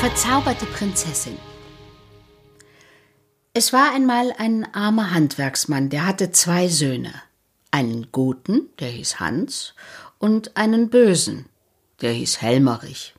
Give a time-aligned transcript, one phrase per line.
[0.00, 1.36] verzauberte Prinzessin.
[3.52, 7.12] Es war einmal ein armer Handwerksmann, der hatte zwei Söhne.
[7.70, 9.74] Einen guten, der hieß Hans,
[10.18, 11.44] und einen bösen,
[12.00, 13.12] der hieß Helmerich.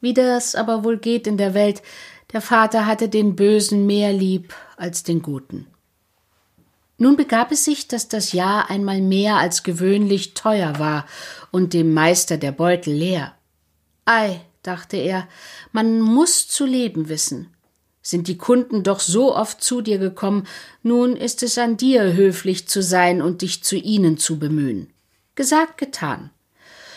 [0.00, 1.82] Wie das aber wohl geht in der Welt,
[2.32, 5.66] der Vater hatte den Bösen mehr lieb als den Guten.
[6.96, 11.04] Nun begab es sich, dass das Jahr einmal mehr als gewöhnlich teuer war
[11.50, 13.34] und dem Meister der Beutel leer.
[14.06, 15.28] Ei, dachte er,
[15.72, 17.54] man muss zu leben wissen.
[18.02, 20.46] Sind die Kunden doch so oft zu dir gekommen,
[20.82, 24.92] nun ist es an dir, höflich zu sein und dich zu ihnen zu bemühen.
[25.36, 26.30] Gesagt, getan.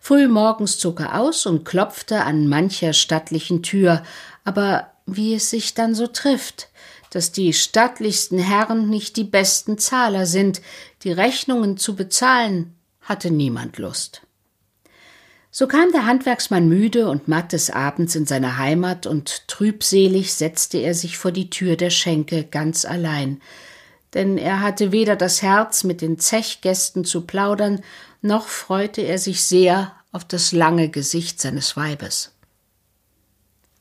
[0.00, 4.02] Früh morgens zog er aus und klopfte an mancher stattlichen Tür,
[4.44, 6.68] aber wie es sich dann so trifft,
[7.10, 10.62] dass die stattlichsten Herren nicht die besten Zahler sind,
[11.02, 14.22] die Rechnungen zu bezahlen, hatte niemand Lust.
[15.52, 20.78] So kam der Handwerksmann müde und matt des Abends in seine Heimat, und trübselig setzte
[20.78, 23.40] er sich vor die Tür der Schenke ganz allein,
[24.14, 27.82] denn er hatte weder das Herz, mit den Zechgästen zu plaudern,
[28.22, 32.32] noch freute er sich sehr auf das lange Gesicht seines Weibes.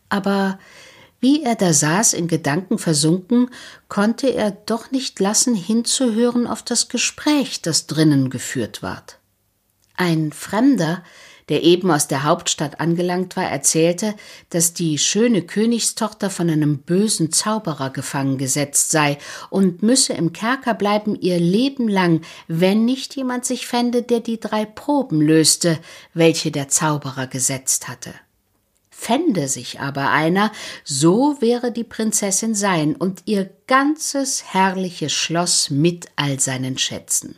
[0.10, 0.60] Aber
[1.20, 3.50] wie er da saß, in Gedanken versunken,
[3.90, 9.20] konnte er doch nicht lassen, hinzuhören auf das Gespräch, das drinnen geführt ward.
[9.96, 11.04] Ein Fremder,
[11.50, 14.16] der eben aus der Hauptstadt angelangt war, erzählte,
[14.50, 19.18] dass die schöne Königstochter von einem bösen Zauberer gefangen gesetzt sei
[19.50, 24.40] und müsse im Kerker bleiben ihr Leben lang, wenn nicht jemand sich fände, der die
[24.40, 25.80] drei Proben löste,
[26.14, 28.14] welche der Zauberer gesetzt hatte.
[28.92, 30.52] Fände sich aber einer,
[30.84, 37.38] so wäre die Prinzessin sein und ihr ganzes herrliches Schloss mit all seinen Schätzen.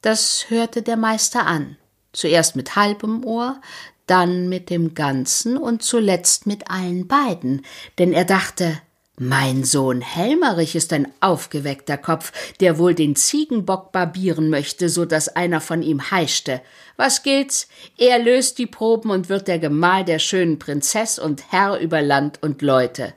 [0.00, 1.76] Das hörte der Meister an
[2.16, 3.60] zuerst mit halbem Ohr,
[4.06, 7.64] dann mit dem ganzen und zuletzt mit allen beiden,
[7.98, 8.80] denn er dachte,
[9.18, 15.34] mein Sohn Helmerich ist ein aufgeweckter Kopf, der wohl den Ziegenbock barbieren möchte, so dass
[15.34, 16.60] einer von ihm heischte.
[16.98, 17.66] Was gilt's?
[17.96, 22.42] Er löst die Proben und wird der Gemahl der schönen Prinzess und Herr über Land
[22.42, 23.14] und Leute.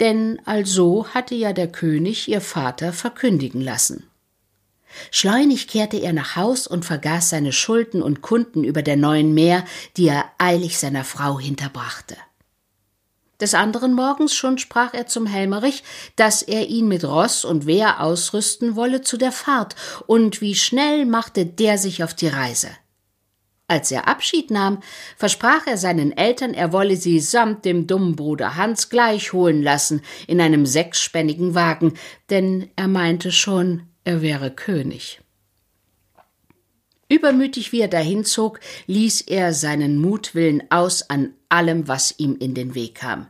[0.00, 4.08] Denn also hatte ja der König ihr Vater verkündigen lassen.
[5.10, 9.64] Schleunig kehrte er nach Haus und vergaß seine Schulden und Kunden über der neuen Meer,
[9.96, 12.16] die er eilig seiner Frau hinterbrachte.
[13.42, 15.82] Des anderen Morgens schon sprach er zum Helmerich,
[16.14, 19.74] dass er ihn mit Ross und Wehr ausrüsten wolle zu der Fahrt,
[20.06, 22.68] und wie schnell machte der sich auf die Reise.
[23.66, 24.80] Als er Abschied nahm,
[25.16, 30.02] versprach er seinen Eltern, er wolle sie samt dem dummen Bruder Hans gleich holen lassen
[30.26, 31.94] in einem sechsspännigen Wagen,
[32.30, 35.20] denn er meinte schon, er wäre König.
[37.12, 42.74] Übermütig wie er dahinzog, ließ er seinen Mutwillen aus an allem, was ihm in den
[42.74, 43.26] Weg kam.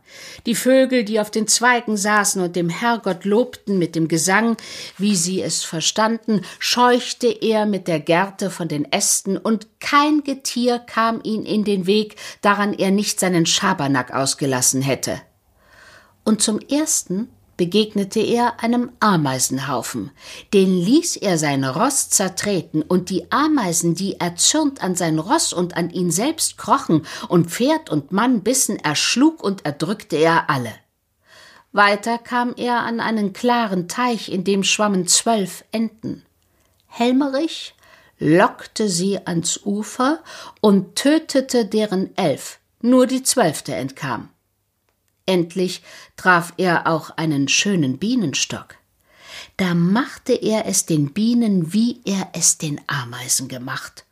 [0.47, 4.57] Die Vögel, die auf den Zweigen saßen und dem Herrgott lobten mit dem Gesang,
[4.99, 10.79] wie sie es verstanden, scheuchte er mit der Gerte von den Ästen, und kein Getier
[10.79, 15.21] kam ihm in den Weg, daran er nicht seinen Schabernack ausgelassen hätte.
[16.23, 20.11] Und zum ersten begegnete er einem Ameisenhaufen.
[20.53, 25.77] Den ließ er sein Ross zertreten, und die Ameisen, die erzürnt an sein Ross und
[25.77, 30.73] an ihn selbst krochen und Pferd und Mann bissen, erschlug und erdrückte er alle.
[31.73, 36.25] Weiter kam er an einen klaren Teich, in dem schwammen zwölf Enten.
[36.87, 37.75] Helmerich
[38.19, 40.21] lockte sie ans Ufer
[40.61, 44.29] und tötete deren elf, nur die zwölfte entkam.
[45.33, 45.81] Endlich
[46.19, 48.75] traf er auch einen schönen Bienenstock.
[49.57, 54.05] Da machte er es den Bienen, wie er es den Ameisen gemacht.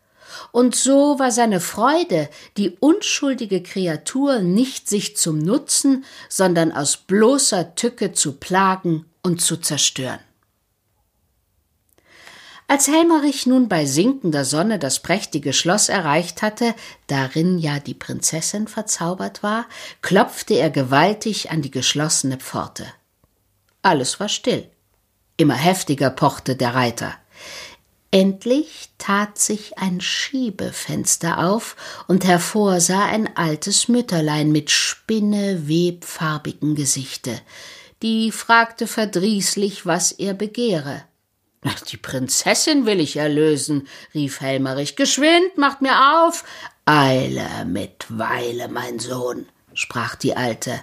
[0.51, 7.75] Und so war seine Freude, die unschuldige Kreatur nicht sich zum Nutzen, sondern aus bloßer
[7.75, 10.21] Tücke zu plagen und zu zerstören.
[12.71, 16.77] Als Helmerich nun bei sinkender Sonne das prächtige Schloss erreicht hatte,
[17.09, 19.67] darin ja die Prinzessin verzaubert war,
[20.03, 22.87] klopfte er gewaltig an die geschlossene Pforte.
[23.83, 24.71] Alles war still.
[25.37, 27.13] Immer heftiger pochte der Reiter.
[28.13, 31.75] Endlich tat sich ein Schiebefenster auf,
[32.07, 37.41] und hervor sah ein altes Mütterlein mit spinnewebfarbigen Gesichte.
[38.05, 41.03] Die fragte verdrießlich, was er begehre.
[41.91, 44.97] Die Prinzessin will ich erlösen, rief Helmerich.
[44.97, 46.45] Geschwind, macht mir auf.
[46.87, 50.81] Eile mit Weile, mein Sohn, sprach die Alte.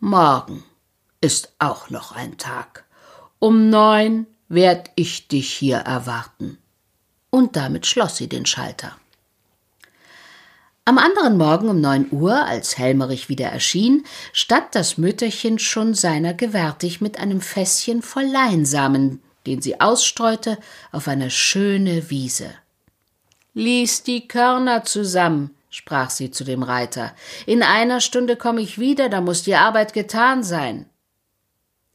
[0.00, 0.64] Morgen
[1.20, 2.84] ist auch noch ein Tag.
[3.38, 6.58] Um neun werd ich dich hier erwarten.
[7.30, 8.96] Und damit schloss sie den Schalter.
[10.84, 16.32] Am anderen Morgen um neun Uhr, als Helmerich wieder erschien, stand das Mütterchen schon seiner
[16.32, 20.58] gewärtig mit einem Fässchen voll Leinsamen, den sie ausstreute,
[20.92, 22.50] auf eine schöne Wiese.
[23.54, 27.14] Lies die Körner zusammen, sprach sie zu dem Reiter.
[27.46, 30.86] In einer Stunde komme ich wieder, da muss die Arbeit getan sein.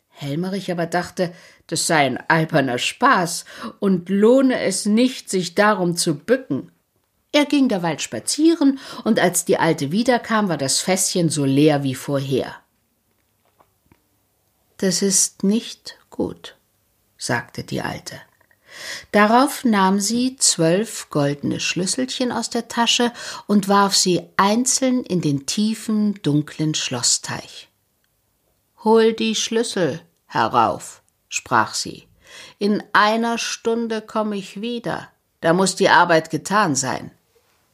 [0.09, 1.33] Helmerich aber dachte,
[1.67, 3.45] das sei ein alberner Spaß
[3.79, 6.71] und lohne es nicht, sich darum zu bücken.
[7.31, 11.95] Er ging derweil spazieren, und als die Alte wiederkam, war das Fässchen so leer wie
[11.95, 12.55] vorher.
[14.77, 16.57] Das ist nicht gut,
[17.21, 18.19] sagte die Alte.
[19.11, 23.11] Darauf nahm sie zwölf goldene Schlüsselchen aus der Tasche
[23.45, 27.69] und warf sie einzeln in den tiefen, dunklen Schlossteich.
[28.83, 32.07] Hol die Schlüssel herauf, sprach sie.
[32.57, 35.09] In einer Stunde komme ich wieder.
[35.41, 37.11] Da muss die Arbeit getan sein.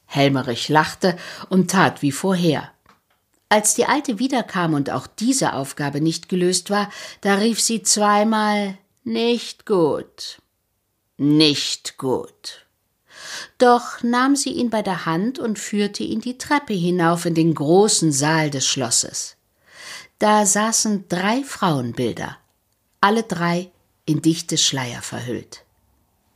[0.07, 1.15] Helmerich lachte
[1.49, 2.71] und tat wie vorher.
[3.49, 6.89] Als die Alte wiederkam und auch diese Aufgabe nicht gelöst war,
[7.21, 8.77] da rief sie zweimal
[9.09, 10.41] Nicht gut.
[11.15, 12.65] Nicht gut.
[13.57, 17.53] Doch nahm sie ihn bei der Hand und führte ihn die Treppe hinauf in den
[17.53, 19.37] großen Saal des Schlosses.
[20.19, 22.37] Da saßen drei Frauenbilder,
[22.99, 23.71] alle drei
[24.05, 25.63] in dichte Schleier verhüllt.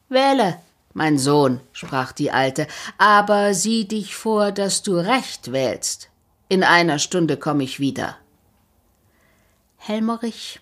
[0.08, 0.58] Wähle,
[0.94, 6.10] mein Sohn, sprach die Alte, aber sieh dich vor, dass du recht wählst.
[6.48, 8.16] In einer Stunde komme ich wieder.
[9.76, 10.62] Helmerich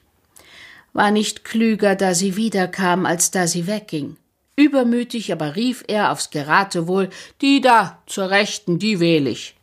[0.94, 4.18] war nicht klüger, da sie wiederkam, als da sie wegging.
[4.56, 7.10] Übermütig aber rief er aufs Geratewohl,
[7.42, 9.56] die da, zur Rechten, die wähl ich.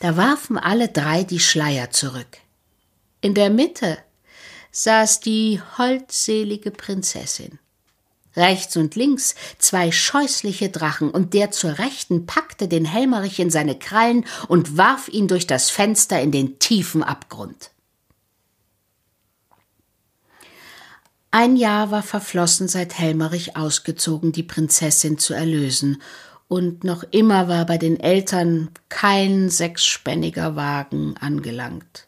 [0.00, 2.38] Da warfen alle drei die Schleier zurück.
[3.20, 3.98] In der Mitte
[4.72, 7.58] saß die holdselige Prinzessin.
[8.36, 13.78] Rechts und links zwei scheußliche Drachen, und der zur Rechten packte den Helmerich in seine
[13.78, 17.70] Krallen und warf ihn durch das Fenster in den tiefen Abgrund.
[21.30, 26.02] Ein Jahr war verflossen, seit Helmerich ausgezogen, die Prinzessin zu erlösen,
[26.48, 32.06] und noch immer war bei den Eltern kein sechsspänniger Wagen angelangt.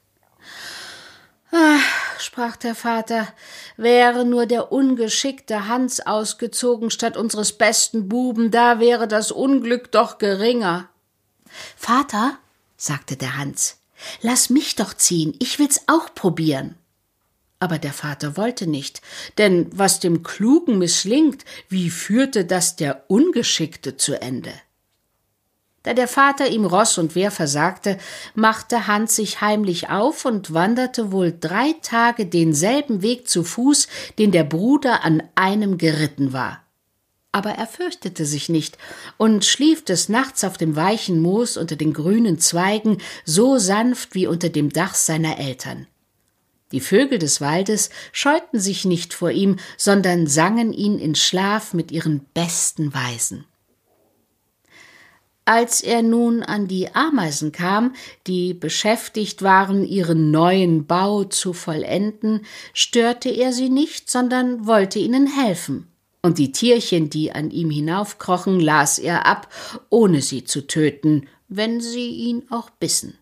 [1.51, 3.27] Ach, sprach der Vater,
[3.77, 10.19] wäre nur der ungeschickte Hans ausgezogen statt unseres besten Buben, da wäre das Unglück doch
[10.19, 10.89] geringer.
[11.77, 12.39] Vater,
[12.77, 13.79] sagte der Hans,
[14.21, 16.77] lass mich doch ziehen, ich will's auch probieren.
[17.61, 19.03] Aber der Vater wollte nicht,
[19.37, 24.53] denn was dem Klugen misslingt, wie führte das der Ungeschickte zu Ende?
[25.83, 27.99] Da der Vater ihm Ross und Wehr versagte,
[28.35, 33.89] machte Hans sich heimlich auf und wanderte wohl drei Tage denselben Weg zu Fuß,
[34.19, 36.63] den der Bruder an einem geritten war.
[37.33, 38.79] Aber er fürchtete sich nicht
[39.17, 44.27] und schlief des Nachts auf dem weichen Moos unter den grünen Zweigen so sanft wie
[44.27, 45.87] unter dem Dach seiner Eltern.
[46.73, 51.91] Die Vögel des Waldes scheuten sich nicht vor ihm, sondern sangen ihn in Schlaf mit
[51.91, 53.47] ihren besten Weisen.
[55.47, 57.95] Als er nun an die Ameisen kam,
[58.27, 62.45] die beschäftigt waren, ihren neuen Bau zu vollenden,
[62.75, 65.87] störte er sie nicht, sondern wollte ihnen helfen.
[66.21, 69.49] Und die Tierchen, die an ihm hinaufkrochen, las er ab,
[69.89, 73.18] ohne sie zu töten, wenn sie ihn auch bissen.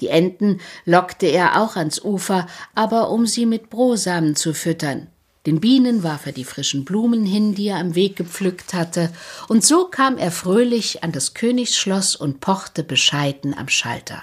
[0.00, 5.08] Die Enten lockte er auch ans Ufer, aber um sie mit Brosamen zu füttern.
[5.46, 9.12] Den Bienen warf er die frischen Blumen hin, die er am Weg gepflückt hatte,
[9.48, 14.22] und so kam er fröhlich an das Königsschloss und pochte bescheiden am Schalter.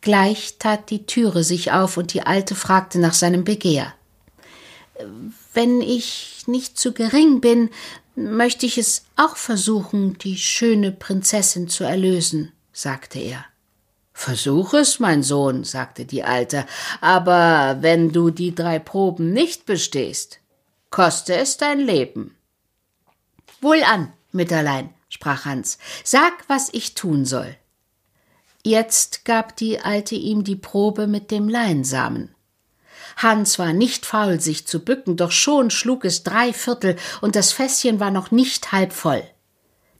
[0.00, 3.92] Gleich tat die Türe sich auf und die Alte fragte nach seinem Begehr.
[5.52, 7.70] Wenn ich nicht zu gering bin,
[8.14, 13.44] möchte ich es auch versuchen, die schöne Prinzessin zu erlösen, sagte er.
[14.24, 16.64] Versuch es, mein Sohn, sagte die Alte,
[17.00, 20.38] aber wenn du die drei Proben nicht bestehst,
[20.90, 22.36] koste es dein Leben.
[23.60, 27.56] Wohlan, Mütterlein, sprach Hans, sag, was ich tun soll.
[28.62, 32.32] Jetzt gab die Alte ihm die Probe mit dem Leinsamen.
[33.16, 37.50] Hans war nicht faul, sich zu bücken, doch schon schlug es drei Viertel, und das
[37.50, 39.24] Fässchen war noch nicht halb voll.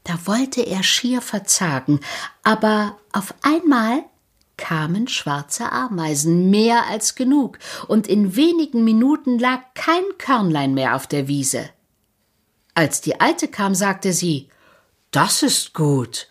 [0.05, 1.99] Da wollte er schier verzagen,
[2.45, 4.05] aber auf einmal
[4.62, 11.09] kamen schwarze Ameisen, mehr als genug, und in wenigen Minuten lag kein Körnlein mehr auf
[11.09, 11.69] der Wiese.
[12.73, 14.49] Als die Alte kam, sagte sie
[15.11, 16.28] Das ist gut,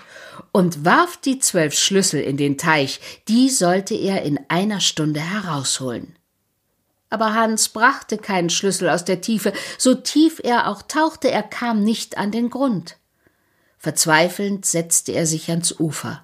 [0.54, 6.16] und warf die zwölf Schlüssel in den Teich, die sollte er in einer Stunde herausholen.
[7.10, 11.84] Aber Hans brachte keinen Schlüssel aus der Tiefe, so tief er auch tauchte, er kam
[11.84, 12.96] nicht an den Grund.
[13.78, 16.24] Verzweifelnd setzte er sich ans Ufer.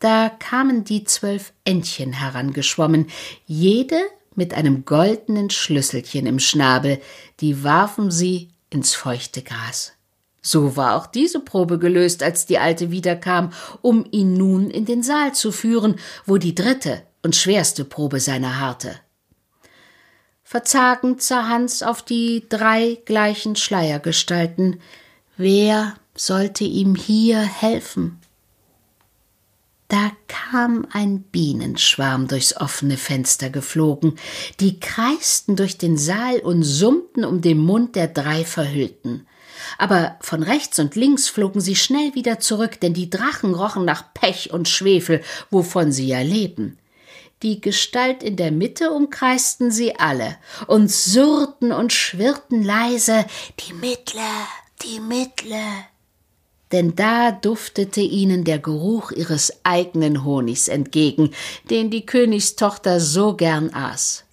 [0.00, 3.06] Da kamen die zwölf Entchen herangeschwommen,
[3.46, 4.00] jede
[4.34, 7.00] mit einem goldenen Schlüsselchen im Schnabel,
[7.40, 9.92] die warfen sie ins feuchte Gras.
[10.42, 15.02] So war auch diese Probe gelöst, als die Alte wiederkam, um ihn nun in den
[15.02, 19.00] Saal zu führen, wo die dritte und schwerste Probe seiner harrte.
[20.44, 24.80] Verzagend sah Hans auf die drei gleichen Schleiergestalten.
[25.36, 28.20] Wer sollte ihm hier helfen?
[29.88, 34.18] Da kam ein Bienenschwarm durchs offene Fenster geflogen,
[34.58, 39.26] die kreisten durch den Saal und summten um den Mund der drei Verhüllten.
[39.78, 44.12] Aber von rechts und links flogen sie schnell wieder zurück, denn die Drachen rochen nach
[44.12, 46.78] Pech und Schwefel, wovon sie ja leben.
[47.42, 53.26] Die Gestalt in der Mitte umkreisten sie alle und surrten und schwirrten leise
[53.60, 54.22] Die Mittle,
[54.82, 55.62] die Mittle
[56.76, 61.30] denn da duftete ihnen der Geruch ihres eigenen Honigs entgegen,
[61.70, 64.24] den die Königstochter so gern aß.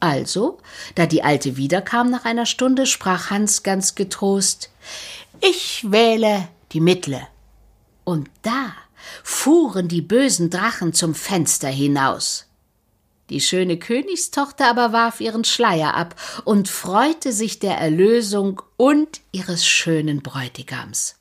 [0.00, 0.58] Also,
[0.96, 4.70] da die Alte wiederkam nach einer Stunde, sprach Hans ganz getrost
[5.40, 7.24] Ich wähle die Mittle.
[8.02, 8.72] Und da
[9.22, 12.46] fuhren die bösen Drachen zum Fenster hinaus.
[13.30, 19.64] Die schöne Königstochter aber warf ihren Schleier ab und freute sich der Erlösung und ihres
[19.64, 21.15] schönen Bräutigams.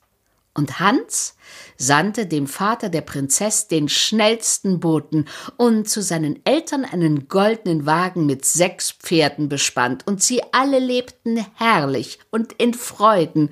[0.56, 1.36] Und Hans
[1.78, 5.26] sandte dem Vater der Prinzess den schnellsten Boten
[5.58, 11.46] und zu seinen Eltern einen goldenen Wagen mit sechs Pferden bespannt, und sie alle lebten
[11.56, 13.50] herrlich und in Freuden.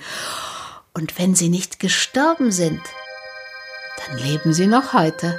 [0.94, 2.82] Und wenn sie nicht gestorben sind,
[4.08, 5.38] dann leben sie noch heute.